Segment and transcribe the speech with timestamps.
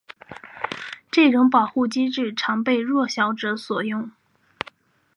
[1.11, 4.09] 这种保护机制常被弱小者所用。